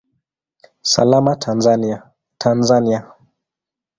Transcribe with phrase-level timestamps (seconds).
[0.81, 1.97] Salama Tanzania,
[2.39, 3.13] Tanzania!